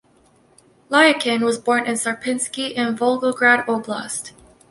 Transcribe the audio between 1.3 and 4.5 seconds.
was born in Sarpinsky in Volgograd Oblast.